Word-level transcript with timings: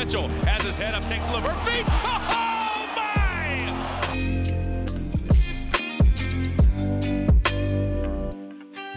Oh! 0.12 0.40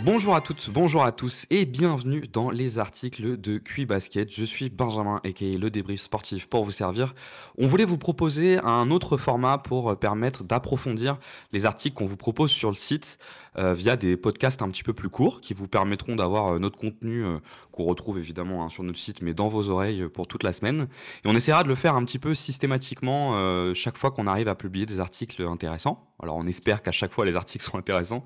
Bonjour 0.06 0.36
à 0.36 0.42
toutes, 0.42 0.70
bonjour 0.70 1.02
à 1.06 1.14
tous 1.14 1.46
et 1.50 1.64
bienvenue 1.64 2.28
dans 2.28 2.50
les 2.50 2.78
articles 2.78 3.40
de 3.40 3.58
QI 3.58 3.86
Basket. 3.86 4.30
Je 4.30 4.44
suis 4.44 4.70
Benjamin 4.70 5.22
aka 5.24 5.46
le 5.46 5.70
débrief 5.70 6.02
sportif 6.02 6.48
pour 6.48 6.66
vous 6.66 6.72
servir. 6.72 7.16
On 7.58 7.68
voulait 7.68 7.86
vous 7.86 7.98
proposer 7.98 8.60
un 8.60 8.92
autre 8.92 9.16
format 9.16 9.58
pour 9.58 9.98
permettre 9.98 10.44
d'approfondir 10.44 11.20
les 11.54 11.66
articles 11.66 11.96
qu'on 11.96 12.06
vous 12.06 12.18
propose 12.18 12.52
sur 12.52 12.68
le 12.70 12.76
site 12.76 13.18
euh, 13.58 13.74
via 13.74 13.96
des 13.96 14.18
podcasts 14.18 14.62
un 14.64 14.70
petit 14.70 14.84
peu 14.84 14.94
plus 14.94 15.10
courts 15.10 15.40
qui 15.40 15.54
vous 15.54 15.68
permettront 15.68 16.16
d'avoir 16.16 16.56
euh, 16.56 16.60
notre 16.60 16.78
contenu 16.78 17.24
euh, 17.24 17.38
qu'on 17.72 17.84
retrouve 17.84 18.18
évidemment 18.18 18.66
hein, 18.66 18.70
sur 18.70 18.84
notre 18.84 18.98
site 18.98 19.22
mais 19.22 19.36
dans 19.36 19.48
vos 19.48 19.70
oreilles 19.70 20.08
pour 20.10 20.28
toute 20.28 20.44
la 20.44 20.54
semaine. 20.54 20.88
Et 21.24 21.28
on 21.28 21.36
essaiera 21.36 21.64
de 21.64 21.68
le 21.68 21.76
faire 21.76 21.96
un 21.96 22.04
petit 22.04 22.20
peu 22.20 22.34
systématiquement 22.34 23.74
chaque 23.74 23.98
fois 23.98 24.12
qu'on 24.12 24.28
arrive 24.28 24.48
à 24.48 24.56
publier 24.56 24.86
des 24.86 25.00
articles 25.00 25.42
intéressants. 25.44 26.14
Alors 26.22 26.36
on 26.38 26.48
espère 26.48 26.82
qu'à 26.82 26.92
chaque 26.92 27.12
fois 27.12 27.26
les 27.26 27.36
articles 27.36 27.64
sont 27.72 27.78
intéressants. 27.78 28.24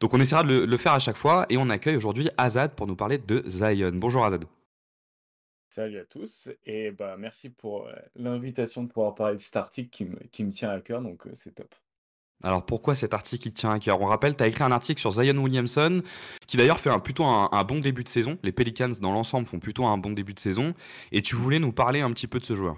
Donc 0.00 0.12
on 0.14 0.20
essaiera 0.20 0.42
de 0.42 0.64
le, 0.64 0.76
faire 0.76 0.92
à 0.92 0.98
chaque 0.98 1.16
fois 1.16 1.46
et 1.48 1.56
on 1.56 1.70
accueille 1.70 1.96
aujourd'hui 1.96 2.28
Azad 2.36 2.74
pour 2.74 2.86
nous 2.86 2.96
parler 2.96 3.18
de 3.18 3.42
Zion. 3.46 3.92
Bonjour 3.94 4.24
Azad. 4.24 4.44
Salut 5.68 5.98
à 5.98 6.04
tous 6.04 6.50
et 6.64 6.90
bah 6.90 7.16
merci 7.18 7.50
pour 7.50 7.88
l'invitation 8.14 8.82
de 8.82 8.88
pouvoir 8.88 9.14
parler 9.14 9.36
de 9.36 9.42
cet 9.42 9.56
article 9.56 9.90
qui 9.90 10.04
me, 10.04 10.16
qui 10.30 10.44
me 10.44 10.52
tient 10.52 10.70
à 10.70 10.80
cœur 10.80 11.02
donc 11.02 11.26
c'est 11.34 11.54
top. 11.54 11.74
Alors 12.42 12.64
pourquoi 12.64 12.94
cet 12.94 13.12
article 13.14 13.48
il 13.48 13.52
tient 13.52 13.72
à 13.72 13.78
cœur? 13.78 14.00
On 14.00 14.06
rappelle, 14.06 14.36
tu 14.36 14.42
as 14.42 14.46
écrit 14.46 14.62
un 14.64 14.72
article 14.72 15.00
sur 15.00 15.10
Zion 15.12 15.36
Williamson, 15.36 16.02
qui 16.46 16.56
d'ailleurs 16.56 16.80
fait 16.80 16.90
un, 16.90 16.98
plutôt 17.00 17.24
un, 17.24 17.48
un 17.52 17.64
bon 17.64 17.78
début 17.80 18.04
de 18.04 18.08
saison. 18.08 18.38
Les 18.42 18.52
Pelicans 18.52 18.92
dans 19.00 19.12
l'ensemble 19.12 19.46
font 19.46 19.58
plutôt 19.58 19.86
un 19.86 19.98
bon 19.98 20.12
début 20.12 20.34
de 20.34 20.40
saison. 20.40 20.74
Et 21.12 21.22
tu 21.22 21.34
voulais 21.36 21.58
nous 21.58 21.72
parler 21.72 22.00
un 22.00 22.12
petit 22.12 22.26
peu 22.26 22.38
de 22.38 22.44
ce 22.44 22.54
joueur? 22.54 22.76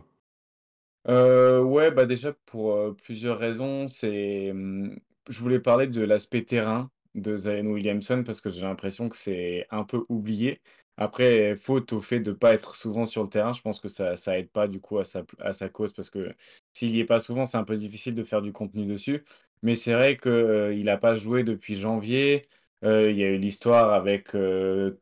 Euh, 1.07 1.63
ouais 1.63 1.91
bah 1.91 2.05
déjà 2.07 2.33
pour 2.47 2.73
euh, 2.75 2.93
plusieurs 3.03 3.39
raisons 3.39 3.89
c'est 3.89 4.51
hum, 4.51 4.99
je 5.29 5.41
voulais 5.41 5.61
parler 5.61 5.87
de 5.87 6.03
l'aspect 6.03 6.45
terrain 6.45 6.91
de 7.15 7.37
Zion 7.37 7.67
Williamson 7.67 8.23
parce 8.27 8.41
que 8.41 8.51
j'ai 8.51 8.63
l'impression 8.63 9.09
que 9.09 9.17
c'est 9.17 9.67
un 9.71 9.85
peu 9.85 10.05
oublié. 10.09 10.61
Après 10.99 11.57
faute 11.57 11.93
au 11.93 12.01
fait 12.01 12.21
de 12.21 12.33
pas 12.33 12.55
être 12.55 12.75
souvent 12.77 13.07
sur 13.07 13.23
le 13.23 13.29
terrain 13.31 13.53
je 13.53 13.63
pense 13.63 13.81
que 13.81 13.89
ça 13.89 14.17
ça 14.17 14.39
aide 14.39 14.51
pas 14.51 14.67
du 14.69 14.81
coup 14.81 14.99
à 14.99 15.05
sa 15.05 15.69
cause 15.69 15.93
parce 15.93 16.11
que 16.11 16.35
s'il 16.73 16.91
y 16.97 17.01
est 17.01 17.05
pas 17.05 17.21
souvent 17.21 17.47
c'est 17.47 17.57
un 17.57 17.65
peu 17.65 17.77
difficile 17.77 18.15
de 18.15 18.25
faire 18.25 18.43
du 18.43 18.53
contenu 18.53 18.85
dessus. 18.87 19.25
Mais 19.63 19.75
c'est 19.75 19.93
vrai 19.95 20.17
que 20.17 20.29
euh, 20.29 20.75
il 20.75 20.89
a 20.89 20.97
pas 20.99 21.15
joué 21.15 21.43
depuis 21.45 21.77
janvier. 21.77 22.43
Il 22.83 23.17
y 23.17 23.25
a 23.25 23.29
eu 23.31 23.39
l'histoire 23.39 23.93
avec 23.93 24.29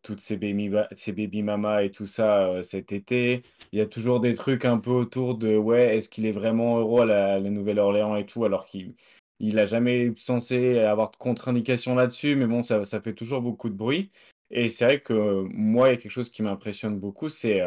toutes 0.03 0.21
ces 0.21 0.37
baby, 0.39 0.69
ba- 0.71 0.89
ces 0.97 1.13
baby 1.13 1.43
mamas 1.43 1.83
et 1.83 1.91
tout 1.91 2.07
ça 2.07 2.63
cet 2.63 2.93
été. 2.93 3.43
Il 3.73 3.79
y 3.79 3.83
a 3.83 3.87
toujours 3.87 4.21
des 4.21 4.35
trucs 4.35 4.65
un 4.65 4.79
peu 4.79 4.91
autour 4.91 5.37
de 5.37 5.57
ouais, 5.57 5.97
est-ce 5.97 6.09
qu'il 6.09 6.27
est 6.27 6.33
vraiment 6.33 6.79
heureux 6.79 7.03
à 7.03 7.05
la, 7.07 7.41
Nouvelle-Orléans 7.41 8.17
et 8.17 8.27
tout, 8.27 8.45
alors 8.45 8.65
qu'il 8.67 8.95
il 9.39 9.59
a 9.59 9.67
jamais 9.67 10.13
censé 10.17 10.79
avoir 10.79 11.11
de 11.11 11.17
contre-indication 11.17 11.95
là-dessus, 11.95 12.37
mais 12.37 12.47
bon, 12.47 12.63
ça 12.63 12.85
fait 13.03 13.13
toujours 13.15 13.43
beaucoup 13.43 13.69
de 13.69 13.75
bruit. 13.75 14.11
Et 14.51 14.69
c'est 14.69 14.85
vrai 14.85 15.01
que 15.01 15.13
moi, 15.53 15.89
il 15.89 15.93
y 15.93 15.95
a 15.95 15.97
quelque 15.99 16.11
chose 16.13 16.31
qui 16.31 16.43
m'impressionne 16.43 16.99
beaucoup, 16.99 17.29
c'est 17.29 17.61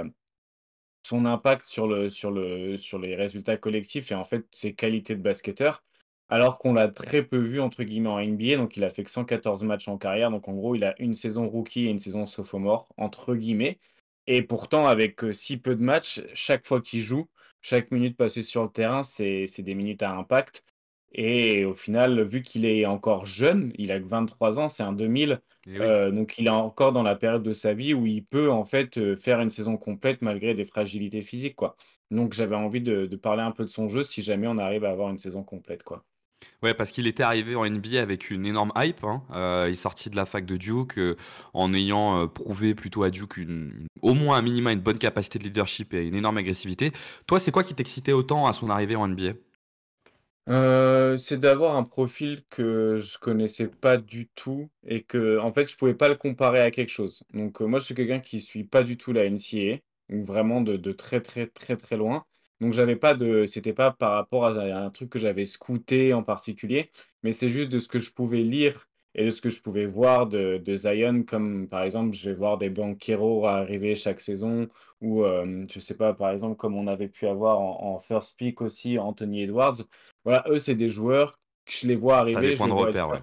son 1.03 1.25
impact 1.25 1.65
sur 1.65 1.87
le, 1.87 2.09
sur 2.09 2.31
le, 2.31 2.77
sur 2.77 2.99
les 2.99 3.15
résultats 3.15 3.57
collectifs 3.57 4.11
et 4.11 4.15
en 4.15 4.23
fait 4.23 4.45
ses 4.51 4.73
qualités 4.75 5.15
de 5.15 5.21
basketteur, 5.21 5.83
alors 6.29 6.59
qu'on 6.59 6.73
l'a 6.73 6.87
très 6.87 7.23
peu 7.23 7.37
vu 7.37 7.59
entre 7.61 7.83
guillemets 7.83 8.09
en 8.09 8.19
NBA. 8.19 8.55
Donc 8.57 8.77
il 8.77 8.83
a 8.83 8.89
fait 8.89 9.03
que 9.03 9.11
114 9.11 9.63
matchs 9.63 9.87
en 9.87 9.97
carrière. 9.97 10.29
Donc 10.31 10.47
en 10.47 10.53
gros, 10.53 10.75
il 10.75 10.83
a 10.83 10.95
une 11.01 11.15
saison 11.15 11.47
rookie 11.49 11.87
et 11.87 11.89
une 11.89 11.99
saison 11.99 12.25
sophomore 12.25 12.87
entre 12.97 13.35
guillemets. 13.35 13.79
Et 14.27 14.43
pourtant, 14.43 14.85
avec 14.85 15.21
si 15.31 15.57
peu 15.57 15.75
de 15.75 15.81
matchs, 15.81 16.21
chaque 16.35 16.65
fois 16.67 16.81
qu'il 16.81 17.01
joue, 17.01 17.27
chaque 17.61 17.89
minute 17.91 18.15
passée 18.15 18.43
sur 18.43 18.63
le 18.63 18.69
terrain, 18.69 19.01
c'est 19.03 19.45
des 19.59 19.75
minutes 19.75 20.03
à 20.03 20.11
impact. 20.11 20.63
Et 21.13 21.65
au 21.65 21.73
final, 21.73 22.21
vu 22.23 22.41
qu'il 22.43 22.65
est 22.65 22.85
encore 22.85 23.25
jeune, 23.25 23.71
il 23.77 23.91
a 23.91 23.99
que 23.99 24.05
23 24.07 24.59
ans, 24.59 24.67
c'est 24.67 24.83
un 24.83 24.93
2000, 24.93 25.41
Et 25.75 25.79
oui. 25.79 25.87
euh, 25.87 26.11
donc 26.11 26.37
il 26.37 26.47
est 26.47 26.49
encore 26.49 26.91
dans 26.93 27.03
la 27.03 27.15
période 27.15 27.43
de 27.43 27.51
sa 27.53 27.73
vie 27.73 27.93
où 27.93 28.05
il 28.05 28.25
peut 28.25 28.51
en 28.51 28.65
fait 28.65 28.97
euh, 28.97 29.17
faire 29.17 29.39
une 29.41 29.49
saison 29.49 29.77
complète 29.77 30.21
malgré 30.21 30.53
des 30.53 30.63
fragilités 30.65 31.21
physiques, 31.21 31.55
quoi. 31.55 31.75
Donc 32.11 32.33
j'avais 32.33 32.55
envie 32.55 32.81
de, 32.81 33.05
de 33.05 33.15
parler 33.15 33.41
un 33.43 33.51
peu 33.51 33.63
de 33.65 33.69
son 33.69 33.87
jeu 33.89 34.03
si 34.03 34.21
jamais 34.23 34.47
on 34.47 34.57
arrive 34.57 34.83
à 34.85 34.91
avoir 34.91 35.09
une 35.09 35.17
saison 35.19 35.43
complète, 35.43 35.83
quoi. 35.83 36.05
Ouais, 36.63 36.73
parce 36.73 36.91
qu'il 36.91 37.07
était 37.07 37.23
arrivé 37.23 37.55
en 37.55 37.65
NBA 37.65 38.01
avec 38.01 38.29
une 38.31 38.45
énorme 38.45 38.71
hype. 38.77 39.03
hein. 39.03 39.23
Euh, 39.31 39.65
il 39.67 39.73
est 39.73 39.75
sorti 39.75 40.09
de 40.09 40.15
la 40.15 40.25
fac 40.25 40.45
de 40.45 40.57
Duke 40.57 40.97
euh, 40.97 41.15
en 41.53 41.73
ayant 41.73 42.21
euh, 42.23 42.27
prouvé 42.27 42.75
plutôt 42.75 43.03
à 43.03 43.09
Duke 43.09 43.37
une, 43.37 43.71
une- 43.81 43.87
au 44.01 44.13
moins 44.13 44.37
un 44.37 44.41
minima 44.41 44.71
une 44.71 44.79
bonne 44.79 44.97
capacité 44.97 45.39
de 45.39 45.43
leadership 45.45 45.93
et 45.93 46.07
une 46.07 46.15
énorme 46.15 46.37
agressivité. 46.37 46.91
Toi, 47.27 47.39
c'est 47.39 47.51
quoi 47.51 47.63
qui 47.63 47.75
t'excitait 47.75 48.13
autant 48.13 48.45
à 48.47 48.53
son 48.53 48.69
arrivée 48.69 48.95
en 48.95 49.05
NBA 49.07 49.33
Euh, 50.49 51.15
c'est 51.17 51.37
d'avoir 51.37 51.75
un 51.75 51.83
profil 51.83 52.43
que 52.49 52.97
je 52.97 53.19
connaissais 53.19 53.67
pas 53.67 53.97
du 53.97 54.29
tout 54.33 54.69
et 54.87 55.03
que 55.03 55.37
en 55.39 55.53
fait 55.53 55.67
je 55.69 55.77
pouvais 55.77 55.93
pas 55.93 56.09
le 56.09 56.15
comparer 56.15 56.59
à 56.61 56.71
quelque 56.71 56.89
chose. 56.89 57.23
Donc 57.33 57.61
euh, 57.61 57.65
moi 57.67 57.77
je 57.79 57.85
suis 57.85 57.93
quelqu'un 57.95 58.19
qui 58.19 58.39
suit 58.39 58.63
pas 58.63 58.81
du 58.81 58.97
tout 58.97 59.13
la 59.13 59.25
NCAA, 59.25 60.15
ou 60.15 60.23
vraiment 60.25 60.61
de, 60.61 60.75
de 60.75 60.91
très 60.91 61.21
très 61.21 61.45
très 61.47 61.77
très 61.77 61.97
loin. 61.97 62.25
Donc 62.61 62.73
j'avais 62.73 62.95
pas 62.95 63.13
de, 63.13 63.45
c'était 63.45 63.73
pas 63.73 63.91
par 63.91 64.13
rapport 64.13 64.45
à 64.47 64.51
un 64.59 64.89
truc 64.89 65.09
que 65.11 65.19
j'avais 65.19 65.45
scouté 65.45 66.13
en 66.15 66.23
particulier, 66.23 66.89
mais 67.21 67.31
c'est 67.31 67.49
juste 67.49 67.69
de 67.69 67.77
ce 67.79 67.87
que 67.87 67.99
je 67.99 68.11
pouvais 68.11 68.41
lire 68.41 68.88
et 69.19 69.31
ce 69.31 69.41
que 69.41 69.49
je 69.49 69.61
pouvais 69.61 69.85
voir 69.85 70.27
de, 70.27 70.61
de 70.63 70.75
Zion, 70.75 71.23
comme 71.23 71.67
par 71.67 71.83
exemple 71.83 72.15
je 72.15 72.29
vais 72.29 72.35
voir 72.35 72.57
des 72.57 72.69
banqueros 72.69 73.45
arriver 73.45 73.93
chaque 73.95 74.21
saison 74.21 74.69
ou 75.01 75.25
euh, 75.25 75.65
je 75.69 75.79
sais 75.81 75.93
pas 75.93 76.13
par 76.13 76.31
exemple 76.31 76.55
comme 76.55 76.75
on 76.75 76.87
avait 76.87 77.09
pu 77.09 77.27
avoir 77.27 77.59
en, 77.59 77.95
en 77.95 77.99
first 77.99 78.37
pick 78.37 78.61
aussi 78.61 78.97
Anthony 78.97 79.43
Edwards. 79.43 79.75
Voilà, 80.23 80.45
eux, 80.47 80.57
c'est 80.57 80.75
des 80.75 80.89
joueurs 80.89 81.37
que 81.65 81.73
je 81.73 81.87
les 81.87 81.95
vois 81.95 82.23
des 82.23 82.33
arriver, 82.33 82.51
je 82.51 82.57
points 82.57 82.67
les 82.67 82.73
de 82.73 82.77
repère, 82.77 83.09
ouais. 83.09 83.21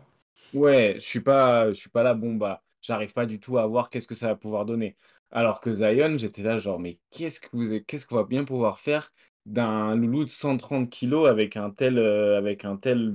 Ouais, 0.52 0.94
je 0.96 1.04
suis 1.04 1.20
pas, 1.20 1.68
je 1.68 1.74
suis 1.74 1.90
pas 1.90 2.02
là, 2.02 2.12
bon, 2.12 2.34
bah, 2.34 2.62
j'arrive 2.82 3.14
pas 3.14 3.26
du 3.26 3.40
tout 3.40 3.56
à 3.56 3.66
voir 3.66 3.88
qu'est-ce 3.88 4.06
que 4.06 4.14
ça 4.14 4.28
va 4.28 4.36
pouvoir 4.36 4.66
donner. 4.66 4.96
Alors 5.30 5.60
que 5.60 5.72
Zion, 5.72 6.18
j'étais 6.18 6.42
là, 6.42 6.58
genre, 6.58 6.78
mais 6.78 6.98
qu'est-ce 7.10 7.40
que 7.40 7.48
vous, 7.52 7.80
qu'est-ce 7.86 8.06
qu'on 8.06 8.16
va 8.16 8.24
bien 8.24 8.44
pouvoir 8.44 8.78
faire 8.80 9.12
d'un 9.44 9.94
loulou 9.94 10.24
de 10.24 10.30
130 10.30 10.90
kilos 10.90 11.26
avec 11.26 11.56
un 11.56 11.70
tel, 11.70 11.98
euh, 11.98 12.36
avec 12.36 12.64
un 12.64 12.76
tel 12.76 13.14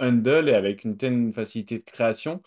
handle 0.00 0.48
et 0.48 0.54
avec 0.54 0.84
une 0.84 0.96
telle 0.96 1.32
facilité 1.32 1.78
de 1.78 1.84
création, 1.84 2.42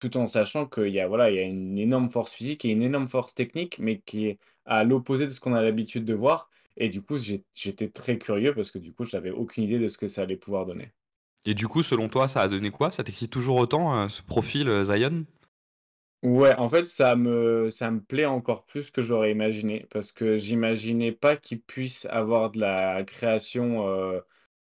tout 0.00 0.16
en 0.16 0.26
sachant 0.26 0.66
qu'il 0.66 0.88
y 0.88 1.00
a, 1.00 1.08
voilà, 1.08 1.30
il 1.30 1.36
y 1.36 1.38
a 1.38 1.42
une 1.42 1.78
énorme 1.78 2.10
force 2.10 2.32
physique 2.34 2.64
et 2.64 2.70
une 2.70 2.82
énorme 2.82 3.08
force 3.08 3.34
technique, 3.34 3.78
mais 3.78 4.00
qui 4.00 4.26
est 4.26 4.38
à 4.64 4.84
l'opposé 4.84 5.26
de 5.26 5.30
ce 5.30 5.40
qu'on 5.40 5.54
a 5.54 5.62
l'habitude 5.62 6.04
de 6.04 6.14
voir. 6.14 6.50
Et 6.76 6.88
du 6.88 7.02
coup, 7.02 7.18
j'étais 7.18 7.88
très 7.90 8.18
curieux 8.18 8.54
parce 8.54 8.70
que 8.70 8.78
du 8.78 8.92
coup, 8.92 9.04
je 9.04 9.16
n'avais 9.16 9.30
aucune 9.30 9.64
idée 9.64 9.78
de 9.78 9.88
ce 9.88 9.98
que 9.98 10.08
ça 10.08 10.22
allait 10.22 10.36
pouvoir 10.36 10.66
donner. 10.66 10.92
Et 11.44 11.54
du 11.54 11.68
coup, 11.68 11.84
selon 11.84 12.08
toi, 12.08 12.26
ça 12.26 12.40
a 12.42 12.48
donné 12.48 12.72
quoi? 12.72 12.90
Ça 12.90 13.04
t'excite 13.04 13.30
toujours 13.30 13.56
autant, 13.56 13.96
euh, 13.96 14.08
ce 14.08 14.22
profil 14.22 14.68
euh, 14.68 14.82
Zion? 14.84 15.24
Ouais, 16.22 16.54
en 16.54 16.68
fait, 16.68 16.86
ça 16.86 17.16
me, 17.16 17.68
ça 17.70 17.90
me 17.90 18.00
plaît 18.00 18.26
encore 18.26 18.64
plus 18.64 18.92
que 18.92 19.02
j'aurais 19.02 19.32
imaginé, 19.32 19.86
parce 19.90 20.12
que 20.12 20.36
j'imaginais 20.36 21.10
pas 21.10 21.36
qu'il 21.36 21.60
puisse 21.60 22.04
avoir 22.06 22.50
de 22.52 22.60
la 22.60 23.02
création. 23.02 23.88
euh, 23.88 24.20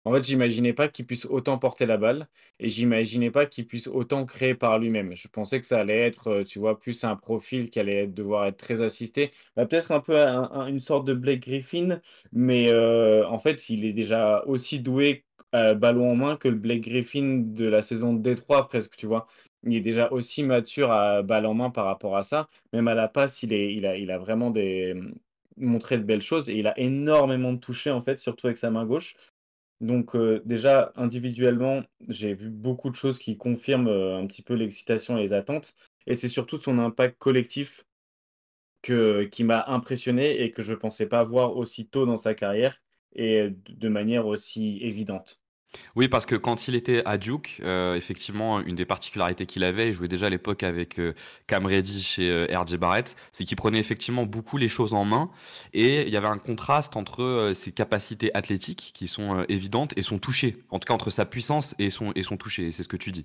En 0.06 0.12
fait, 0.12 0.22
j'imaginais 0.24 0.74
pas 0.74 0.88
qu'il 0.88 1.06
puisse 1.06 1.24
autant 1.24 1.58
porter 1.58 1.86
la 1.86 1.96
balle, 1.96 2.28
et 2.60 2.68
j'imaginais 2.68 3.30
pas 3.30 3.46
qu'il 3.46 3.66
puisse 3.66 3.86
autant 3.86 4.26
créer 4.26 4.54
par 4.54 4.78
lui-même. 4.78 5.14
Je 5.16 5.28
pensais 5.28 5.60
que 5.60 5.66
ça 5.66 5.80
allait 5.80 5.98
être, 6.00 6.28
euh, 6.28 6.44
tu 6.44 6.58
vois, 6.58 6.78
plus 6.78 7.04
un 7.04 7.16
profil 7.16 7.70
qui 7.70 7.80
allait 7.80 8.06
devoir 8.06 8.46
être 8.46 8.58
très 8.58 8.82
assisté. 8.82 9.32
Bah, 9.56 9.64
peut-être 9.66 9.92
un 9.92 10.00
peu 10.00 10.18
un- 10.20 10.50
un- 10.52 10.66
une 10.66 10.80
sorte 10.80 11.06
de 11.06 11.14
Blake 11.14 11.40
Griffin, 11.46 12.00
mais 12.32 12.68
euh, 12.72 13.26
en 13.28 13.38
fait, 13.38 13.70
il 13.70 13.84
est 13.86 13.92
déjà 13.94 14.42
aussi 14.46 14.78
doué 14.80 15.24
euh, 15.54 15.74
ballon 15.74 16.10
en 16.10 16.16
main 16.16 16.36
que 16.36 16.48
le 16.48 16.56
Blake 16.56 16.82
Griffin 16.82 17.42
de 17.44 17.64
la 17.66 17.80
saison 17.82 18.12
de 18.12 18.20
Détroit, 18.20 18.68
presque, 18.68 18.96
tu 18.96 19.06
vois. 19.06 19.26
Il 19.62 19.74
est 19.76 19.80
déjà 19.80 20.10
aussi 20.10 20.42
mature 20.42 20.90
à 20.92 21.22
balle 21.22 21.46
en 21.46 21.54
main 21.54 21.70
par 21.70 21.86
rapport 21.86 22.16
à 22.16 22.22
ça. 22.24 22.48
Même 22.72 22.88
à 22.88 22.94
la 22.94 23.08
passe, 23.08 23.42
il 23.42 23.52
est, 23.52 23.72
il 23.74 23.86
a, 23.86 23.96
il 23.96 24.10
a 24.10 24.18
vraiment 24.18 24.50
des, 24.50 24.94
montré 25.56 25.96
de 25.98 26.02
belles 26.02 26.20
choses 26.22 26.48
et 26.48 26.54
il 26.58 26.66
a 26.66 26.78
énormément 26.78 27.52
de 27.52 27.58
toucher 27.58 27.90
en 27.90 28.00
fait, 28.00 28.18
surtout 28.18 28.46
avec 28.48 28.58
sa 28.58 28.70
main 28.70 28.84
gauche. 28.84 29.14
Donc 29.80 30.14
euh, 30.16 30.42
déjà, 30.44 30.92
individuellement, 30.96 31.82
j'ai 32.08 32.34
vu 32.34 32.50
beaucoup 32.50 32.90
de 32.90 32.94
choses 32.94 33.18
qui 33.18 33.36
confirment 33.36 33.88
euh, 33.88 34.18
un 34.18 34.26
petit 34.26 34.42
peu 34.42 34.54
l'excitation 34.54 35.18
et 35.18 35.22
les 35.22 35.32
attentes. 35.32 35.74
Et 36.06 36.14
c'est 36.16 36.28
surtout 36.28 36.56
son 36.56 36.78
impact 36.78 37.18
collectif 37.18 37.84
qui 38.82 39.44
m'a 39.44 39.64
impressionné 39.68 40.42
et 40.42 40.52
que 40.52 40.62
je 40.62 40.72
ne 40.72 40.76
pensais 40.76 41.06
pas 41.06 41.22
voir 41.22 41.56
aussi 41.56 41.88
tôt 41.88 42.06
dans 42.06 42.18
sa 42.18 42.34
carrière 42.34 42.80
et 43.14 43.50
de 43.50 43.88
manière 43.88 44.26
aussi 44.26 44.78
évidente. 44.82 45.43
Oui, 45.96 46.08
parce 46.08 46.26
que 46.26 46.34
quand 46.34 46.68
il 46.68 46.74
était 46.74 47.02
à 47.04 47.18
Duke, 47.18 47.60
euh, 47.62 47.94
effectivement, 47.94 48.60
une 48.60 48.74
des 48.74 48.84
particularités 48.84 49.46
qu'il 49.46 49.64
avait, 49.64 49.88
il 49.88 49.94
jouait 49.94 50.08
déjà 50.08 50.26
à 50.26 50.30
l'époque 50.30 50.62
avec 50.62 50.98
euh, 50.98 51.14
Cam 51.46 51.66
Reddish 51.66 52.18
et 52.18 52.30
euh, 52.30 52.46
RJ 52.58 52.76
Barrett, 52.76 53.16
c'est 53.32 53.44
qu'il 53.44 53.56
prenait 53.56 53.78
effectivement 53.78 54.24
beaucoup 54.26 54.56
les 54.56 54.68
choses 54.68 54.94
en 54.94 55.04
main 55.04 55.30
et 55.72 56.02
il 56.02 56.08
y 56.08 56.16
avait 56.16 56.28
un 56.28 56.38
contraste 56.38 56.96
entre 56.96 57.22
euh, 57.22 57.54
ses 57.54 57.72
capacités 57.72 58.34
athlétiques 58.34 58.92
qui 58.94 59.06
sont 59.06 59.44
évidentes 59.48 59.92
et 59.96 60.02
son 60.02 60.18
toucher, 60.18 60.56
en 60.70 60.78
tout 60.78 60.86
cas 60.86 60.94
entre 60.94 61.10
sa 61.10 61.26
puissance 61.26 61.74
et 61.78 61.90
son, 61.90 62.12
et 62.14 62.22
toucher, 62.36 62.70
c'est 62.70 62.82
ce 62.82 62.88
que 62.88 62.96
tu 62.96 63.12
dis. 63.12 63.24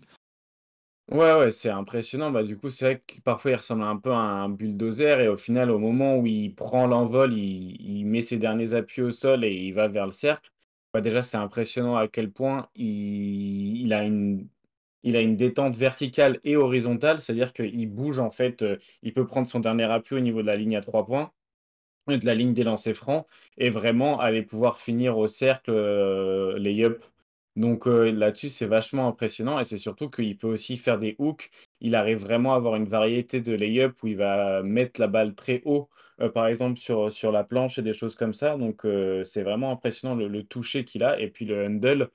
Ouais, 1.12 1.34
ouais, 1.34 1.50
c'est 1.52 1.72
impressionnant. 1.72 2.30
Bah, 2.30 2.44
du 2.44 2.56
coup, 2.56 2.70
c'est 2.70 2.86
vrai 2.86 3.00
que 3.00 3.20
parfois 3.22 3.52
il 3.52 3.56
ressemble 3.56 3.82
un 3.82 3.98
peu 3.98 4.12
à 4.12 4.18
un 4.18 4.50
bulldozer 4.50 5.20
et 5.22 5.28
au 5.28 5.38
final, 5.38 5.72
au 5.72 5.80
moment 5.80 6.18
où 6.18 6.28
il 6.28 6.54
prend 6.54 6.86
l'envol, 6.86 7.34
il 7.34 7.78
il 7.82 8.06
met 8.06 8.22
ses 8.22 8.38
derniers 8.38 8.74
appuis 8.74 9.02
au 9.02 9.10
sol 9.10 9.44
et 9.44 9.52
il 9.52 9.72
va 9.74 9.88
vers 9.88 10.06
le 10.06 10.12
cercle. 10.12 10.52
Bah, 10.94 11.02
déjà, 11.02 11.22
c'est 11.22 11.38
impressionnant 11.38 11.96
à 11.98 12.08
quel 12.08 12.32
point 12.32 12.68
il 12.76 13.94
a 13.94 14.04
une 15.22 15.36
détente 15.38 15.76
verticale 15.78 16.40
et 16.44 16.56
horizontale, 16.56 17.22
c'est-à-dire 17.22 17.54
qu'il 17.54 17.90
bouge 17.90 18.20
en 18.20 18.30
fait, 18.32 18.62
heu, 18.64 18.80
il 19.04 19.14
peut 19.14 19.26
prendre 19.28 19.48
son 19.48 19.60
dernier 19.60 19.84
appui 19.86 20.16
au 20.16 20.20
niveau 20.20 20.42
de 20.42 20.48
la 20.48 20.56
ligne 20.56 20.76
à 20.76 20.82
3 20.82 21.06
points 21.06 21.32
de 22.08 22.26
la 22.26 22.36
ligne 22.36 22.54
des 22.54 22.64
lancers 22.66 22.96
francs 22.96 23.28
et 23.58 23.70
vraiment 23.70 24.20
aller 24.20 24.42
pouvoir 24.44 24.78
finir 24.80 25.18
au 25.18 25.28
cercle, 25.28 25.72
heu, 25.72 26.56
lay-up. 26.58 27.06
Donc, 27.60 27.88
heu, 27.88 28.12
là-dessus, 28.12 28.50
c'est 28.50 28.66
vachement 28.66 29.08
impressionnant 29.08 29.60
et 29.60 29.66
c'est 29.66 29.78
surtout 29.78 30.10
qu'il 30.10 30.38
peut 30.38 30.48
aussi 30.48 30.78
faire 30.78 30.98
des 31.00 31.16
hooks. 31.20 31.50
Il 31.82 31.96
arrive 31.96 32.18
vraiment 32.20 32.54
à 32.54 32.58
avoir 32.58 32.76
une 32.76 32.88
variété 32.88 33.42
de 33.42 33.54
lay-up 33.54 34.02
où 34.04 34.08
il 34.08 34.18
va 34.18 34.64
mettre 34.64 35.00
la 35.02 35.08
balle 35.08 35.36
très 35.36 35.62
haut, 35.66 35.90
heu, 36.22 36.32
par 36.32 36.48
exemple 36.48 36.78
sur, 36.78 37.10
la 37.32 37.44
planche 37.44 37.78
et 37.78 37.82
des 37.82 37.94
choses 37.94 38.16
comme 38.16 38.34
ça. 38.34 38.58
Donc, 38.58 38.86
heu, 38.86 39.24
c'est 39.26 39.44
vraiment 39.44 39.72
impressionnant 39.72 40.16
le 40.16 40.44
toucher 40.44 40.86
qu'il 40.86 41.04
a 41.04 41.20
et 41.20 41.30
puis 41.30 41.46
le 41.46 41.66
handle, 41.66 42.10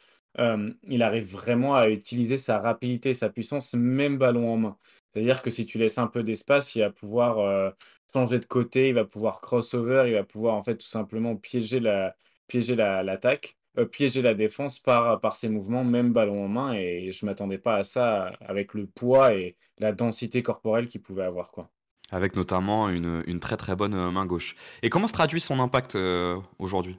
il 0.88 1.02
arrive 1.02 1.30
vraiment 1.30 1.74
à 1.74 1.88
utiliser 1.88 2.38
sa 2.38 2.58
rapidité, 2.58 3.14
sa 3.14 3.28
puissance, 3.30 3.74
même 3.74 4.18
ballon 4.18 4.52
en 4.52 4.56
main. 4.56 4.78
C'est-à-dire 5.12 5.42
que 5.42 5.50
si 5.50 5.64
tu 5.66 5.78
laisses 5.78 5.98
un 5.98 6.08
peu 6.08 6.22
d'espace, 6.22 6.74
il 6.74 6.80
va 6.80 6.90
pouvoir, 6.90 7.72
changer 8.12 8.38
de 8.38 8.44
côté, 8.46 8.88
il 8.88 8.94
va 8.94 9.04
pouvoir 9.04 9.40
crossover, 9.40 10.04
il 10.06 10.14
va 10.14 10.24
pouvoir 10.24 10.54
en 10.54 10.62
fait 10.62 10.76
tout 10.76 10.86
simplement 10.86 11.36
piéger 11.36 11.80
la 11.80 12.16
piéger 12.46 12.76
la 12.76 13.02
l'attaque, 13.02 13.56
piéger 13.92 14.22
la 14.22 14.34
défense 14.34 14.78
par 14.78 15.20
par 15.20 15.36
ses 15.36 15.48
mouvements, 15.48 15.84
même 15.84 16.12
ballon 16.12 16.44
en 16.44 16.48
main 16.48 16.72
et 16.74 17.10
je 17.12 17.26
m'attendais 17.26 17.58
pas 17.58 17.76
à 17.76 17.84
ça 17.84 18.26
avec 18.40 18.74
le 18.74 18.86
poids 18.86 19.34
et 19.34 19.56
la 19.78 19.92
densité 19.92 20.42
corporelle 20.42 20.88
qu'il 20.88 21.02
pouvait 21.02 21.24
avoir, 21.24 21.50
quoi. 21.50 21.70
Avec 22.10 22.34
notamment 22.34 22.88
une, 22.88 23.22
une 23.26 23.40
très 23.40 23.58
très 23.58 23.76
bonne 23.76 23.92
euh, 23.94 24.10
main 24.10 24.24
gauche. 24.24 24.56
Et 24.82 24.88
comment 24.88 25.06
se 25.06 25.12
traduit 25.12 25.40
son 25.40 25.60
impact 25.60 25.96
euh, 25.96 26.38
aujourd'hui? 26.58 26.98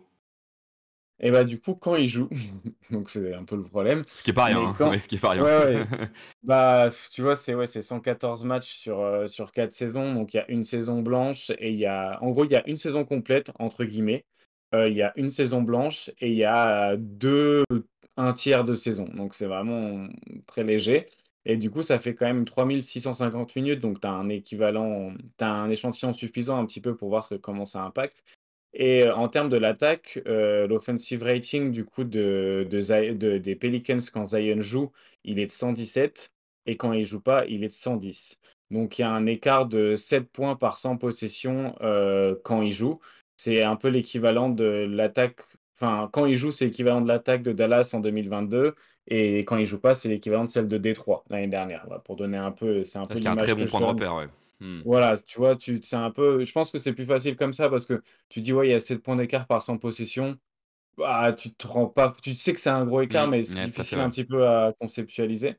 Et 1.19 1.31
bah, 1.31 1.43
du 1.45 1.59
coup, 1.61 1.75
quand 1.75 1.95
il 1.95 2.07
joue, 2.07 2.29
donc 2.91 3.09
c'est 3.09 3.33
un 3.33 3.45
peu 3.45 3.55
le 3.55 3.63
problème, 3.63 4.03
Ce 4.11 4.23
qui 4.23 4.29
est 4.31 4.33
pas 4.33 4.45
rien, 4.45 4.59
hein, 4.59 4.75
quand 4.77 4.97
ce 4.99 5.07
qui 5.07 5.15
est 5.15 5.19
pas 5.19 5.29
ouais, 5.37 5.41
rien. 5.41 5.47
ouais, 5.65 5.87
bah, 6.43 6.89
f 6.91 7.09
tu 7.11 7.21
vois, 7.21 7.35
c'est 7.35 7.55
ouais, 7.55 7.65
c'est 7.67 7.81
114 7.81 8.43
matchs 8.45 8.73
sur, 8.75 8.99
heu, 9.01 9.27
sur 9.27 9.51
4 9.51 9.73
saisons, 9.73 10.13
donc 10.13 10.33
il 10.33 10.37
y 10.37 10.39
a 10.41 10.49
une 10.51 10.63
saison 10.65 11.01
blanche 11.01 11.51
et 11.59 11.71
il 11.71 11.79
y 11.79 11.85
a 11.85 12.21
en 12.23 12.31
gros, 12.31 12.45
il 12.45 12.51
y 12.51 12.55
a 12.55 12.67
une 12.69 12.77
saison 12.77 13.05
«complète» 13.05 13.51
entre 13.59 13.85
guillemets, 13.85 14.25
il 14.87 14.93
y 14.95 15.01
a 15.01 15.13
une 15.15 15.29
saison 15.29 15.61
blanche 15.61 16.09
et 16.19 16.29
il 16.29 16.37
y 16.37 16.45
a 16.45 16.95
deux 16.97 17.63
un 18.17 18.33
tiers 18.33 18.63
de 18.63 18.73
saison, 18.73 19.09
donc 19.13 19.33
c'est 19.33 19.45
vraiment 19.45 20.07
très 20.47 20.63
léger. 20.63 21.05
Et 21.45 21.57
du 21.57 21.69
coup, 21.69 21.83
ça 21.83 21.99
fait 21.99 22.15
quand 22.15 22.25
même 22.25 22.45
3650 22.45 23.55
minutes, 23.55 23.79
donc 23.79 24.01
tu 24.01 24.07
as 24.07 24.11
un 24.11 24.29
équivalent 24.29 25.13
tu 25.37 25.43
un 25.43 25.69
échantillon 25.69 26.13
suffisant 26.13 26.57
un 26.57 26.65
petit 26.65 26.81
peu 26.81 26.95
pour 26.95 27.09
voir 27.09 27.29
comment 27.41 27.65
ça 27.65 27.83
impacte. 27.83 28.23
Et 28.73 29.03
heu, 29.03 29.13
en 29.13 29.29
termes 29.29 29.49
de 29.49 29.57
l'attaque, 29.57 30.19
l'offensive 30.25 31.23
rating 31.23 31.71
du 31.71 31.85
coup 31.85 32.03
de 32.03 32.67
des 32.69 33.55
Pelicans 33.55 33.99
quand 34.11 34.25
Zion 34.25 34.61
joue, 34.61 34.91
il 35.23 35.39
est 35.39 35.47
de 35.47 35.51
117 35.51 36.31
et 36.65 36.77
quand 36.77 36.93
il 36.93 37.05
joue 37.05 37.21
pas, 37.21 37.45
il 37.45 37.63
est 37.63 37.67
de 37.67 37.73
110. 37.73 38.37
Donc 38.71 38.97
il 38.97 39.03
y 39.03 39.05
a 39.05 39.11
un 39.11 39.27
écart 39.27 39.67
de 39.67 39.95
7 39.95 40.27
points 40.29 40.55
par 40.55 40.77
100 40.77 40.97
possessions, 40.97 41.75
quand 42.43 42.61
il 42.63 42.71
joue. 42.71 42.99
C'est 43.37 43.63
un 43.63 43.75
peu 43.75 43.89
l'équivalent 43.89 44.49
de 44.49 44.63
l'attaque 44.89 45.41
enfin, 45.75 46.09
quand 46.11 46.25
il 46.25 46.35
joue, 46.35 46.51
c'est 46.51 46.65
l'équivalent 46.65 47.01
de 47.01 47.07
l'attaque 47.07 47.43
de 47.43 47.51
Dallas 47.51 47.91
en 47.93 47.99
2022 47.99 48.75
et 49.07 49.39
quand 49.39 49.57
il 49.57 49.65
joue 49.65 49.79
pas, 49.79 49.93
c'est 49.93 50.09
l'équivalent 50.09 50.45
de 50.45 50.49
celle 50.49 50.67
de 50.67 50.77
Détroit 50.77 51.23
l'année 51.29 51.47
dernière. 51.47 51.83
Voilà, 51.85 51.99
pour 52.01 52.15
donner 52.15 52.37
un 52.37 52.51
peu 52.51 52.83
c'est 52.83 52.97
un 52.97 53.05
peu 53.05 53.19
un 53.25 53.35
très 53.35 53.53
bon 53.55 53.65
point 53.65 53.81
de 53.81 53.85
repère, 53.85 54.15
ouais. 54.15 54.27
Hmm. 54.59 54.81
Voilà, 54.85 55.17
tu 55.17 55.37
vois, 55.37 55.55
tu 55.55 55.79
c'est 55.83 55.95
un 55.97 56.11
peu 56.11 56.45
je 56.45 56.51
pense 56.51 56.71
que 56.71 56.77
c'est 56.77 56.93
plus 56.93 57.05
facile 57.05 57.35
comme 57.35 57.53
ça 57.53 57.69
parce 57.69 57.85
que 57.85 58.01
tu 58.29 58.41
dis: 58.41 58.53
«Ouais, 58.53 58.67
il 58.67 58.71
y 58.71 58.73
a 58.73 58.79
7 58.79 59.03
points 59.03 59.15
d'écart 59.15 59.47
par 59.47 59.61
100 59.61 59.77
possessions». 59.77 60.37
Bah, 60.97 61.33
tu 61.33 61.53
te 61.53 61.67
rends 61.67 61.87
pas 61.87 62.13
tu 62.23 62.35
sais 62.35 62.53
que 62.53 62.59
c'est 62.61 62.69
un 62.69 62.85
gros 62.85 63.01
écart, 63.01 63.27
Hmm, 63.27 63.31
mais 63.31 63.43
c'est 63.43 63.59
difficile 63.59 63.99
un 63.99 64.09
petit 64.09 64.23
peu 64.23 64.47
à 64.47 64.73
conceptualiser 64.79 65.57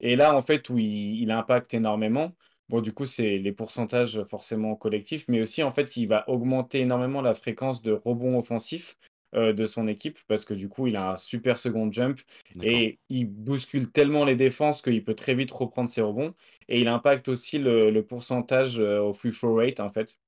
et 0.00 0.16
là, 0.16 0.34
en 0.34 0.40
fait, 0.42 0.70
où 0.70 0.78
il 0.78 1.20
il 1.22 1.30
impacte 1.30 1.74
énormément, 1.74 2.32
bon, 2.68 2.80
du 2.80 2.92
coup, 2.92 3.06
c'est 3.06 3.38
les 3.38 3.52
pourcentages, 3.52 4.22
forcément 4.24 4.76
collectifs, 4.76 5.26
mais 5.28 5.40
aussi, 5.40 5.62
en 5.62 5.70
fait, 5.70 5.96
il 5.96 6.06
va 6.06 6.28
augmenter 6.28 6.80
énormément 6.80 7.22
la 7.22 7.34
fréquence 7.34 7.82
de 7.82 7.92
rebonds 7.92 8.38
offensifs, 8.38 8.96
heu, 9.34 9.52
de 9.54 9.66
son 9.66 9.86
équipe 9.88 10.18
parce 10.28 10.44
que, 10.44 10.54
du 10.54 10.68
coup, 10.68 10.86
il 10.86 10.96
a 10.96 11.12
un 11.12 11.16
super 11.16 11.58
second 11.58 11.90
jump 11.92 12.20
et 12.62 12.98
il 13.08 13.26
bouscule 13.26 13.90
tellement 13.92 14.24
les 14.24 14.36
défenses 14.36 14.82
qu'il 14.82 15.04
peut 15.04 15.14
très 15.14 15.34
vite 15.34 15.50
reprendre 15.52 15.90
ses 15.90 16.00
rebonds 16.02 16.34
et 16.68 16.80
il 16.80 16.88
impacte 16.88 17.28
aussi 17.28 17.58
le 17.58 17.90
le 17.90 18.02
pourcentage, 18.06 18.80
heu, 18.80 19.00
au 19.00 19.12
free 19.12 19.30
throw 19.32 19.54
rate, 19.56 19.80
en 19.80 19.88
fait. 19.88 20.18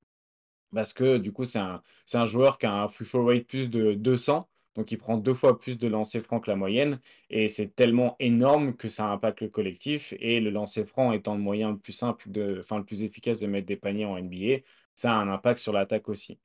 Parce 0.75 0.93
que 0.93 1.19
du 1.19 1.33
coup, 1.33 1.45
c'est 1.45 1.59
un 1.59 1.83
c'est 2.05 2.19
un 2.19 2.27
joueur 2.27 2.59
qui 2.59 2.67
a 2.67 2.73
un 2.73 2.89
free 2.89 3.05
throw 3.07 3.27
rate 3.27 3.45
plus 3.47 3.71
de 3.71 3.95
200, 3.95 4.49
donc 4.77 4.93
il 4.93 4.99
prend 4.99 5.17
2 5.17 5.35
fois 5.35 5.59
plus 5.59 5.79
de 5.79 5.89
lancers 5.89 6.23
francs 6.23 6.45
que 6.45 6.51
la 6.51 6.57
moyenne 6.57 7.01
et 7.31 7.49
c'est 7.49 7.75
tellement 7.75 8.17
énorme 8.21 8.75
que 8.77 8.89
ça 8.89 9.07
impacte 9.11 9.41
le 9.41 9.49
collectif 9.49 10.15
et 10.21 10.41
le 10.41 10.51
lancer 10.51 10.85
franc 10.85 11.13
étant 11.13 11.35
le 11.35 11.41
moyen 11.41 11.71
le 11.73 11.79
plus 11.79 11.93
simple 11.93 12.31
de 12.31 12.57
enfin 12.61 12.79
le 12.79 12.85
plus 12.85 13.03
efficace 13.03 13.41
de 13.41 13.47
mettre 13.47 13.67
des 13.67 13.77
paniers 13.77 14.05
en 14.07 14.17
NBA, 14.17 14.59
ça 14.95 15.13
a 15.13 15.15
un 15.17 15.29
impact 15.29 15.59
sur 15.61 15.73
l'attaque 15.73 16.09
aussi. 16.09 16.39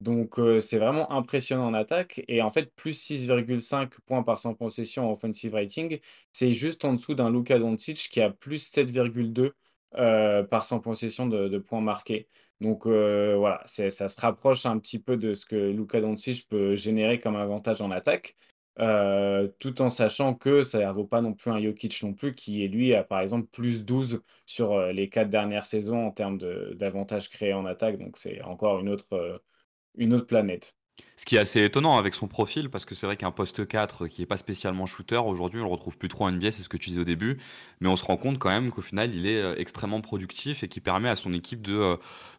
Donc 0.00 0.38
heu, 0.38 0.58
c'est 0.60 0.78
vraiment 0.78 1.10
impressionnant 1.12 1.66
en 1.68 1.74
attaque 1.74 2.22
et 2.28 2.42
en 2.42 2.50
fait, 2.50 2.74
plus 2.74 2.92
6,5 2.94 3.94
points 4.06 4.22
par 4.24 4.38
100 4.38 4.54
possessions 4.54 5.08
en 5.08 5.12
offensive 5.12 5.54
rating, 5.54 6.00
c'est 6.32 6.52
juste 6.52 6.84
en 6.84 6.94
dessous 6.94 7.14
d'un 7.14 7.30
Luka 7.30 7.58
Doncic 7.58 8.08
qui 8.10 8.20
a 8.20 8.30
plus 8.30 8.58
7,2, 8.68 9.54
heu, 9.98 10.46
par 10.50 10.64
100 10.64 10.80
possessions 10.80 11.26
de 11.28 11.58
points 11.58 11.80
marqués. 11.80 12.28
Donc 12.62 12.86
heu, 12.86 13.34
voilà, 13.36 13.62
ça 13.66 13.90
se 14.08 14.20
rapproche 14.20 14.66
un 14.66 14.78
petit 14.78 14.98
peu 15.00 15.16
de 15.16 15.34
ce 15.34 15.46
que 15.46 15.56
Luka 15.56 16.00
Doncic 16.00 16.48
peut 16.48 16.76
générer 16.76 17.20
comme 17.20 17.36
avantage 17.36 17.80
en 17.82 17.90
attaque, 17.90 18.36
heu, 18.80 19.54
tout 19.58 19.82
en 19.82 19.90
sachant 19.90 20.34
que 20.34 20.62
ça 20.62 20.78
ne 20.86 20.92
vaut 20.92 21.04
pas 21.06 21.20
non 21.22 21.34
plus 21.34 21.50
un 21.50 21.60
Jokic 21.60 22.02
non 22.02 22.14
plus 22.14 22.34
qui 22.34 22.64
est 22.64 22.68
lui 22.68 22.94
a 22.94 23.04
par 23.04 23.20
exemple 23.20 23.48
plus 23.48 23.84
12 23.84 24.22
sur, 24.46 24.72
heu, 24.78 24.92
les 24.92 25.08
4 25.10 25.30
dernières 25.30 25.66
saisons 25.66 26.06
en 26.06 26.12
termes 26.12 26.38
d'avantages 26.74 27.28
créés 27.30 27.52
en 27.54 27.66
attaque, 27.66 27.98
donc 27.98 28.18
c'est 28.18 28.40
encore 28.42 28.80
une 28.80 28.88
autre 28.90 30.26
planète. 30.26 30.74
Ce 31.16 31.24
qui 31.24 31.36
est 31.36 31.38
assez 31.38 31.62
étonnant 31.62 31.98
avec 31.98 32.14
son 32.14 32.26
profil, 32.26 32.68
parce 32.68 32.84
que 32.84 32.94
c'est 32.94 33.06
vrai 33.06 33.16
qu'un 33.16 33.30
poste 33.30 33.66
4 33.66 34.08
qui 34.08 34.22
est 34.22 34.26
pas 34.26 34.36
spécialement 34.36 34.86
shooter, 34.86 35.20
aujourd'hui, 35.24 35.60
on 35.60 35.64
le 35.64 35.70
retrouve 35.70 35.96
plus 35.96 36.08
trop 36.08 36.24
en 36.24 36.32
NBA, 36.32 36.50
c'est 36.50 36.62
ce 36.62 36.68
que 36.68 36.76
tu 36.76 36.90
disais 36.90 37.00
au 37.00 37.04
début. 37.04 37.38
Mais 37.80 37.88
on 37.88 37.96
se 37.96 38.04
rend 38.04 38.16
compte 38.16 38.38
quand 38.38 38.48
même 38.48 38.70
qu'au 38.70 38.82
final, 38.82 39.14
il 39.14 39.26
est 39.26 39.40
euh, 39.40 39.54
extrêmement 39.56 40.00
productif 40.00 40.64
et 40.64 40.68
qui 40.68 40.80
permet 40.80 41.08
à 41.08 41.14
son 41.14 41.32
équipe 41.32 41.62
de, 41.62 41.96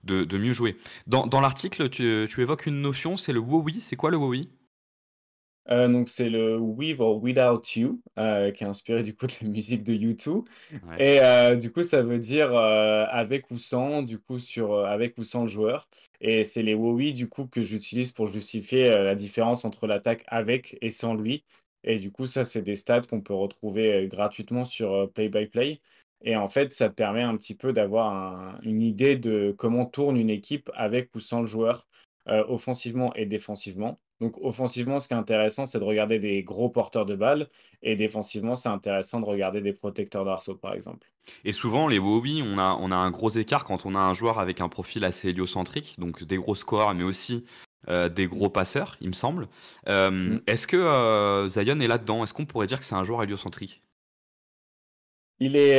euh, 0.10 0.38
mieux 0.38 0.54
jouer. 0.54 0.76
Dans, 1.08 1.40
l'article, 1.40 1.90
tu, 1.90 2.28
évoques 2.42 2.66
une 2.66 2.82
notion, 2.82 3.16
c'est 3.16 3.32
le 3.32 3.40
WoWi. 3.40 3.80
C'est 3.80 3.96
quoi 3.96 4.12
le 4.12 4.18
WoWi? 4.18 4.50
Heu, 5.70 5.88
donc 5.90 6.10
c'est 6.10 6.30
le 6.30 6.58
With 6.58 7.00
or 7.00 7.22
Without 7.24 7.62
You, 7.76 8.02
heu, 8.20 8.52
qui 8.52 8.64
est 8.64 8.68
inspiré 8.68 9.02
du 9.04 9.16
coup 9.16 9.28
de 9.28 9.34
la 9.42 9.48
musique 9.50 9.84
de 9.84 9.94
U2 9.94 10.44
Ouais, 10.82 11.00
et 11.00 11.20
heu, 11.24 11.58
du 11.58 11.72
coup 11.72 11.84
ça 11.84 12.02
veut 12.04 12.20
dire, 12.20 12.52
heu, 12.54 12.58
avec 13.10 13.50
ou 13.52 13.58
sans, 13.58 14.04
du 14.04 14.20
coup 14.20 14.40
sur, 14.40 14.74
heu, 14.74 14.86
avec 14.86 15.18
ou 15.18 15.24
sans 15.24 15.44
le 15.44 15.48
joueur. 15.50 15.88
Et 16.22 16.44
c'est 16.44 16.64
les 16.64 16.74
WOWI 16.76 17.14
du 17.14 17.28
coup 17.30 17.48
que 17.48 17.62
j'utilise 17.62 18.12
pour 18.12 18.28
justifier, 18.28 18.90
heu, 18.92 19.04
la 19.04 19.16
différence 19.16 19.66
entre 19.66 19.88
l'attaque 19.88 20.24
avec 20.28 20.78
et 20.82 20.90
sans 20.90 21.16
lui. 21.16 21.46
Et 21.84 21.98
du 22.00 22.12
coup 22.12 22.26
ça 22.28 22.44
c'est 22.44 22.62
des 22.62 22.76
stats 22.76 23.02
qu'on 23.02 23.22
peut 23.22 23.34
retrouver, 23.34 24.04
heu, 24.06 24.08
gratuitement 24.08 24.66
sur, 24.66 24.94
heu, 24.94 25.08
Play 25.12 25.30
by 25.30 25.48
Play. 25.48 25.82
Et 26.26 26.36
en 26.36 26.48
fait 26.48 26.74
ça 26.74 26.90
te 26.90 26.94
permet 26.96 27.22
un 27.24 27.36
petit 27.38 27.56
peu 27.56 27.74
d'avoir 27.74 28.14
un 28.14 28.60
une 28.64 28.82
idée 28.82 29.16
de 29.18 29.54
comment 29.58 29.86
tourne 29.86 30.18
une 30.18 30.30
équipe 30.30 30.70
avec 30.76 31.14
ou 31.16 31.20
sans 31.20 31.42
le 31.42 31.48
joueur, 31.48 31.88
heu, 32.30 32.44
offensivement 32.48 33.14
et 33.16 33.26
défensivement 33.26 34.00
donc 34.22 34.38
offensivement, 34.42 35.00
ce 35.00 35.08
qui 35.08 35.14
est 35.14 35.18
intéressant, 35.18 35.66
c'est 35.66 35.80
de 35.80 35.84
regarder 35.84 36.20
des 36.20 36.44
gros 36.44 36.70
porteurs 36.70 37.06
de 37.06 37.16
balles 37.16 37.50
et 37.82 37.96
défensivement, 37.96 38.56
c'est 38.56 38.70
intéressant 38.70 39.20
de 39.20 39.26
regarder 39.26 39.62
des 39.62 39.74
protecteurs 39.74 40.26
d'arceaux, 40.26 40.56
par 40.56 40.74
exemple. 40.74 41.12
Et 41.46 41.52
souvent, 41.52 41.88
les 41.88 42.00
WoWi, 42.00 42.42
on 42.44 42.58
a, 42.58 42.78
on 42.80 42.92
a 42.92 42.96
un 42.96 43.12
gros 43.12 43.30
écart 43.30 43.66
quand 43.66 43.86
on 43.86 43.96
a 43.96 44.00
un 44.00 44.14
joueur 44.14 44.40
avec 44.40 44.62
un 44.62 44.70
profil 44.70 45.06
assez 45.06 45.30
héliocentrique, 45.30 45.96
donc 45.98 46.24
des 46.24 46.38
gros 46.38 46.56
scores, 46.56 46.94
mais 46.94 47.04
aussi 47.04 47.46
euh, 47.90 48.10
des 48.10 48.28
gros 48.28 48.50
passeurs, 48.50 48.98
il 49.02 49.10
me 49.10 49.14
semble. 49.14 49.48
Euh, 49.88 50.12
Mmh. 50.12 50.42
est-ce 50.48 50.68
que 50.68 50.78
euh, 50.78 51.48
Zion 51.50 51.80
est 51.80 51.88
là-dedans? 51.88 52.24
Est-ce 52.24 52.34
qu'on 52.34 52.46
pourrait 52.46 52.68
dire 52.68 52.80
que 52.80 52.86
c'est 52.86 52.96
un 52.96 53.04
joueur 53.04 53.24
héliocentrique? 53.24 53.82
Il 55.40 55.56
est, 55.56 55.76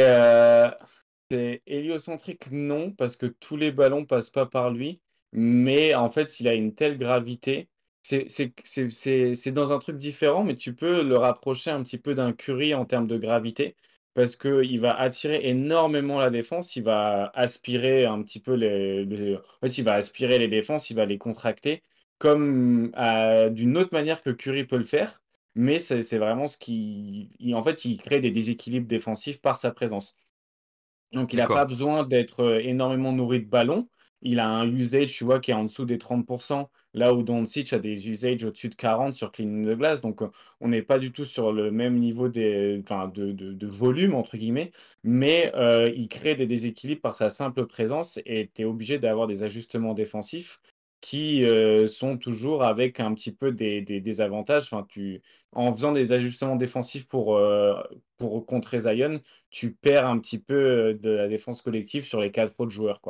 c'est 1.30 1.62
héliocentrique, 1.66 2.50
non, 2.50 2.92
parce 2.92 3.16
que 3.16 3.26
tous 3.26 3.56
les 3.56 3.72
ballons 3.72 4.04
passent 4.04 4.30
pas 4.30 4.46
par 4.46 4.70
lui, 4.70 5.00
mais 5.32 5.94
en 5.94 6.08
fait, 6.08 6.40
il 6.40 6.48
a 6.48 6.54
une 6.54 6.74
telle 6.74 6.98
gravité. 6.98 7.68
C'est 8.04 9.50
dans 9.52 9.72
un 9.72 9.78
truc 9.78 9.96
différent, 9.96 10.44
mais 10.44 10.56
tu 10.56 10.74
peux 10.74 11.02
le 11.02 11.16
rapprocher 11.16 11.70
un 11.70 11.82
petit 11.82 11.98
peu 11.98 12.14
d'un 12.14 12.32
Curry 12.34 12.74
en 12.74 12.84
termes 12.84 13.06
de 13.06 13.16
gravité, 13.18 13.76
parce 14.14 14.36
qu'il 14.36 14.80
va 14.80 14.92
attirer 14.98 15.48
énormément 15.48 16.18
la 16.20 16.30
défense, 16.30 16.76
il 16.76 16.84
va 16.84 17.30
aspirer 17.34 18.04
un 18.04 18.22
petit 18.22 18.40
peu 18.40 18.54
les 18.54 19.04
les 19.06 19.36
en 19.36 19.40
fait, 19.62 19.78
il 19.78 19.84
va 19.84 19.94
aspirer 19.94 20.38
les 20.38 20.48
défenses, 20.48 20.90
il 20.90 20.96
va 20.96 21.06
les 21.06 21.18
contracter 21.18 21.82
comme, 22.18 22.92
d'une 23.52 23.76
autre 23.78 23.90
manière 23.92 24.22
que 24.22 24.30
Curry 24.30 24.64
peut 24.64 24.76
le 24.78 24.84
faire. 24.84 25.20
Mais 25.56 25.78
c'est 25.80 26.18
vraiment 26.18 26.48
ce 26.48 26.58
qui 26.58 27.30
il 27.38 27.54
en 27.54 27.62
fait, 27.62 27.84
il 27.84 28.00
crée 28.02 28.18
des 28.20 28.30
déséquilibres 28.32 28.88
défensifs 28.88 29.40
par 29.40 29.56
sa 29.56 29.70
présence. 29.70 30.14
Donc 31.12 31.32
il 31.32 31.40
a 31.40 31.48
pas 31.48 31.64
besoin 31.64 32.04
d'être, 32.04 32.42
heu, 32.42 32.60
énormément 32.60 33.12
nourri 33.12 33.40
de 33.40 33.46
ballons. 33.48 33.88
Il 34.22 34.40
a 34.40 34.48
un 34.48 34.68
usage, 34.74 35.12
tu 35.12 35.24
vois, 35.24 35.40
qui 35.40 35.50
est 35.50 35.54
en 35.54 35.64
dessous 35.64 35.84
des 35.84 35.98
30% 35.98 36.70
là 36.94 37.12
où 37.12 37.22
Doncic 37.22 37.72
a 37.72 37.78
des 37.78 38.08
usages 38.08 38.44
au-dessus 38.44 38.68
de 38.68 38.74
40 38.76 39.14
sur 39.14 39.32
cleaning 39.32 39.66
the 39.66 39.76
glass. 39.76 40.00
Donc, 40.00 40.22
heu, 40.22 40.30
on 40.60 40.68
n'est 40.68 40.82
pas 40.82 40.98
du 40.98 41.12
tout 41.12 41.24
sur 41.24 41.52
le 41.52 41.70
même 41.70 41.98
niveau 41.98 42.28
de 42.28 43.66
«volume» 43.66 44.14
entre 44.14 44.36
guillemets, 44.36 44.70
mais, 45.02 45.52
heu, 45.54 45.92
il 45.96 46.08
crée 46.08 46.34
des 46.36 46.46
déséquilibres 46.46 47.00
par 47.02 47.14
sa 47.14 47.30
simple 47.30 47.66
présence 47.66 48.18
et 48.26 48.50
tu 48.54 48.62
es 48.62 48.64
obligé 48.64 48.98
d'avoir 48.98 49.26
des 49.26 49.42
ajustements 49.42 49.94
défensifs 49.94 50.60
qui, 51.00 51.42
heu, 51.44 51.86
sont 51.86 52.16
toujours 52.16 52.62
avec 52.64 53.00
un 53.00 53.12
petit 53.14 53.32
peu 53.32 53.52
des 53.52 53.82
des 53.82 54.00
tu 54.88 55.22
en 55.52 55.72
faisant 55.72 55.92
des 55.92 56.12
ajustements 56.12 56.56
défensifs 56.56 57.06
pour, 57.06 57.38
pour 58.18 58.46
contrer 58.46 58.80
Zion, 58.80 59.20
tu 59.50 59.72
perds 59.74 60.06
un 60.06 60.18
petit 60.18 60.38
peu, 60.38 60.94
de 60.94 61.10
la 61.10 61.28
défense 61.28 61.62
collective 61.62 62.04
sur 62.04 62.20
les 62.20 62.30
4 62.32 62.58
autres 62.60 62.70
joueurs. 62.72 63.00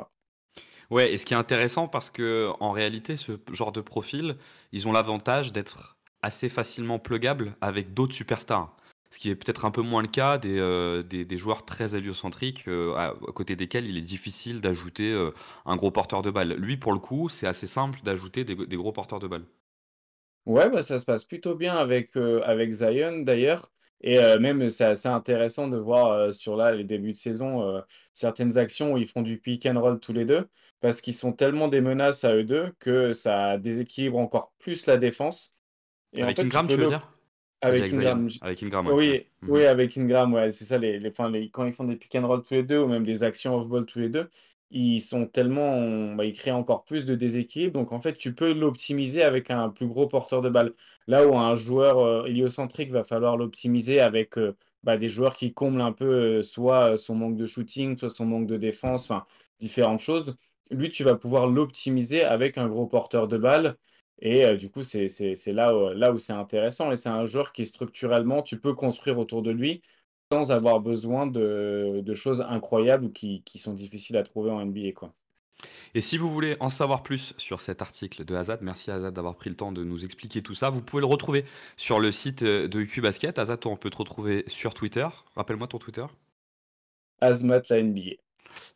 Ouais 0.91 1.13
et 1.13 1.19
ce 1.19 1.27
qui 1.27 1.35
est 1.35 1.37
intéressant 1.37 1.89
parce 1.89 2.11
que 2.11 2.51
en 2.61 2.71
réalité, 2.73 3.17
ce 3.17 3.33
genre 3.53 3.73
de 3.73 3.81
profil, 3.81 4.37
ils 4.73 4.87
ont 4.89 4.93
l'avantage 4.93 5.53
d'être 5.53 5.97
assez 6.23 6.49
facilement 6.49 6.99
pluggables 6.99 7.57
avec 7.61 7.95
d'autres 7.95 8.15
superstars. 8.15 8.77
Ce 9.11 9.19
qui 9.19 9.31
est 9.31 9.37
peut-être 9.37 9.65
un 9.65 9.71
peu 9.71 9.83
moins 9.83 10.03
le 10.03 10.09
cas 10.09 10.39
des, 10.39 10.59
heu, 10.59 11.05
des 11.05 11.37
joueurs 11.37 11.65
très 11.65 11.95
héliocentriques, 11.95 12.67
heu, 12.69 12.95
à 12.97 13.15
côté 13.35 13.55
desquels 13.55 13.87
il 13.87 13.97
est 13.97 14.03
difficile 14.03 14.61
d'ajouter, 14.61 15.13
heu, 15.13 15.33
un 15.67 15.77
gros 15.77 15.91
porteur 15.93 16.23
de 16.23 16.31
balle. 16.31 16.55
Lui, 16.55 16.77
pour 16.77 16.93
le 16.93 16.99
coup, 16.99 17.29
c'est 17.29 17.47
assez 17.47 17.67
simple 17.69 18.01
d'ajouter 18.03 18.45
des 18.45 18.77
gros 18.77 18.93
porteurs 18.93 19.21
de 19.21 19.29
balles. 19.29 19.45
Ouais, 20.47 20.69
bah, 20.69 20.83
ça 20.83 20.99
se 20.99 21.07
passe 21.07 21.25
plutôt 21.25 21.55
bien 21.55 21.75
avec, 21.77 22.17
avec 22.17 22.73
Zion 22.75 23.21
d'ailleurs 23.23 23.71
et 24.03 24.19
même 24.39 24.69
c'est 24.69 24.85
assez 24.85 25.09
intéressant 25.09 25.69
de 25.69 25.79
voir, 25.79 26.35
sur 26.35 26.57
là 26.57 26.73
les 26.73 26.85
débuts 26.85 27.13
de 27.13 27.17
saison, 27.17 27.83
certaines 28.13 28.59
actions 28.59 28.93
où 28.93 28.99
ils 28.99 29.07
font 29.07 29.23
du 29.23 29.39
pick 29.39 29.65
and 29.65 29.81
roll 29.81 29.99
tous 29.99 30.13
les 30.13 30.27
2 30.27 30.47
parce 30.85 31.01
qu'ils 31.01 31.15
sont 31.15 31.33
tellement 31.33 31.69
des 31.69 31.81
menaces 31.81 32.25
à 32.25 32.35
eux 32.37 32.45
2 32.45 32.75
que 32.79 33.13
ça 33.15 33.59
déséquilibre 33.59 34.19
encore 34.19 34.53
plus 34.59 34.87
la 34.87 34.99
défense 34.99 35.55
et 36.13 36.25
en 36.25 36.33
Avec 36.33 36.35
fait 36.35 36.45
Ingram, 36.45 36.67
tu 36.69 36.81
veux 36.81 36.87
dire? 36.87 37.09
Avec 37.63 37.93
avec? 37.93 37.93
Ingram, 37.93 38.29
Avec 38.41 38.63
Ingram, 38.63 38.87
ouais, 38.89 38.95
ouais. 39.07 39.17
oui, 39.17 39.31
Mmh 39.43 39.49
oui 39.49 39.65
avec 39.65 39.97
Ingram, 39.99 40.35
ouais, 40.35 40.51
c'est 40.53 40.65
ça 40.65 40.79
les 40.79 40.99
les 40.99 41.09
enfin 41.11 41.31
les 41.31 41.51
quand 41.51 41.65
ils 41.67 41.73
font 41.73 41.85
des 41.85 41.97
pick 41.97 42.15
and 42.17 42.27
roll 42.27 42.43
tous 42.43 42.55
les 42.55 42.63
2 42.63 42.79
ou 42.81 42.87
même 42.89 43.05
des 43.05 43.23
actions 43.25 43.57
off 43.57 43.69
ball 43.69 43.87
tous 43.87 43.99
les 44.01 44.09
2, 44.11 44.29
ils 44.71 45.01
sont 45.01 45.27
tellement 45.27 46.15
bah, 46.15 46.25
ils 46.25 46.33
créent 46.35 46.51
encore 46.53 46.85
plus 46.85 47.05
de 47.05 47.15
déséquilibre 47.15 47.73
donc 47.75 47.93
en 47.93 48.01
fait, 48.01 48.17
tu 48.17 48.35
peux 48.35 48.53
l'optimiser 48.53 49.23
avec 49.23 49.51
un 49.51 49.71
plus 49.71 49.87
gros 49.87 50.07
porteur 50.09 50.43
de 50.43 50.49
balle. 50.51 50.75
Là 51.07 51.27
où 51.27 51.37
un 51.37 51.55
joueur, 51.55 52.01
heu, 52.05 52.25
héliocentrique 52.29 52.91
va 52.91 53.03
falloir 53.05 53.37
l'optimiser 53.37 54.01
avec, 54.01 54.37
heu, 54.39 54.57
bah, 54.83 54.97
des 54.99 55.09
joueurs 55.09 55.37
qui 55.37 55.53
comblent 55.55 55.81
un 55.81 55.93
peu, 55.93 56.39
heu, 56.39 56.43
soit 56.43 56.97
son 56.97 57.15
manque 57.15 57.37
de 57.37 57.47
shooting, 57.47 57.97
soit 57.97 58.11
son 58.11 58.27
manque 58.27 58.47
de 58.47 58.57
défense, 58.57 59.05
enfin 59.05 59.25
différentes 59.61 60.01
choses. 60.01 60.37
Lui, 60.71 60.91
tu 60.91 61.05
vas 61.05 61.15
pouvoir 61.17 61.47
l'optimiser 61.47 62.23
avec 62.25 62.59
un 62.59 62.69
gros 62.69 62.87
porteur 62.87 63.29
de 63.29 63.39
balle 63.39 63.77
et 64.21 64.47
heu, 64.47 64.57
du 64.57 64.71
coup, 64.71 64.83
c'est 64.83 65.07
là 65.53 65.77
où 65.77 65.89
là 65.95 66.13
où 66.13 66.19
c'est 66.19 66.33
intéressant 66.33 66.91
et 66.93 66.97
c'est 66.97 67.09
un 67.09 67.27
joueur 67.27 67.53
qui 67.53 67.67
structurellement, 67.67 68.43
tu 68.43 68.61
peux 68.61 68.75
construire 68.75 69.19
autour 69.19 69.43
de 69.43 69.51
lui 69.51 69.83
sans 70.33 70.51
avoir 70.53 70.81
besoin 70.81 71.27
de 71.27 72.01
de 72.03 72.15
choses 72.15 72.41
incroyables 72.43 73.07
ou 73.07 73.11
qui 73.11 73.43
qui 73.45 73.59
sont 73.59 73.75
difficiles 73.75 74.17
à 74.17 74.23
trouver 74.23 74.51
en 74.51 74.61
NBA, 74.61 74.93
quoi. 74.93 75.15
Et 75.95 76.01
si 76.01 76.19
vous 76.19 76.31
voulez 76.31 76.57
en 76.61 76.69
savoir 76.69 77.03
plus 77.03 77.35
sur 77.39 77.61
cet 77.61 77.83
article 77.83 78.25
de 78.25 78.35
Azad, 78.35 78.61
merci 78.63 78.91
Azad 78.91 79.15
d'avoir 79.15 79.37
pris 79.37 79.51
le 79.51 79.57
temps 79.57 79.73
de 79.73 79.85
nous 79.85 80.05
expliquer 80.05 80.43
tout 80.43 80.55
ça. 80.55 80.71
Vous 80.71 80.83
pouvez 80.83 81.01
le 81.01 81.07
retrouver 81.07 81.45
sur 81.77 82.01
le 82.01 82.13
site 82.13 82.43
euh, 82.43 82.69
de 82.69 82.83
QBasket. 82.85 83.39
Azad, 83.39 83.65
on 83.67 83.77
peut 83.77 83.91
te 83.91 83.97
retrouver 83.97 84.45
sur 84.49 84.75
Twitter. 84.75 85.07
Rappelle-moi 85.37 85.69
ton 85.69 85.79
Twitter. 85.79 86.07
Azmat 87.21 87.71
la 87.71 87.79
NBA. 87.79 88.24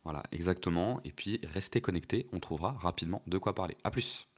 Voilà, 0.03 0.23
exactement. 0.31 1.01
Et 1.03 1.11
puis, 1.11 1.39
restez 1.43 1.81
connectés. 1.81 2.27
On 2.33 2.39
trouvera 2.39 2.73
rapidement 2.73 3.21
de 3.27 3.37
quoi 3.37 3.55
parler. 3.55 3.77
À 3.83 3.91
plus. 3.91 4.28